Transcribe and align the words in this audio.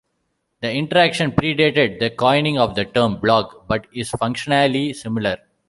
This 0.61 0.73
interaction 0.73 1.31
pre-dated 1.31 1.99
the 1.99 2.09
coining 2.09 2.57
of 2.57 2.73
the 2.73 2.85
term 2.85 3.19
"blog", 3.19 3.67
but 3.67 3.85
is 3.93 4.09
functionally 4.09 4.93
similar. 4.93 5.37